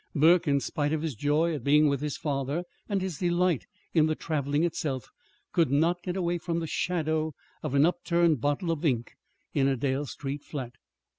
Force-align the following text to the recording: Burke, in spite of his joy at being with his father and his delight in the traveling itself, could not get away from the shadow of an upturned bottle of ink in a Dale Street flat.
Burke, 0.15 0.47
in 0.47 0.59
spite 0.59 0.91
of 0.93 1.03
his 1.03 1.13
joy 1.13 1.53
at 1.53 1.63
being 1.63 1.87
with 1.87 2.01
his 2.01 2.17
father 2.17 2.63
and 2.89 3.03
his 3.03 3.19
delight 3.19 3.67
in 3.93 4.07
the 4.07 4.15
traveling 4.15 4.63
itself, 4.63 5.07
could 5.51 5.69
not 5.69 6.01
get 6.01 6.17
away 6.17 6.39
from 6.39 6.59
the 6.59 6.65
shadow 6.65 7.35
of 7.61 7.75
an 7.75 7.85
upturned 7.85 8.41
bottle 8.41 8.71
of 8.71 8.83
ink 8.83 9.11
in 9.53 9.67
a 9.67 9.77
Dale 9.77 10.07
Street 10.07 10.41
flat. 10.43 10.73